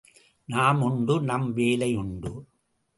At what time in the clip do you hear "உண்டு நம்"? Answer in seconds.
0.81-1.53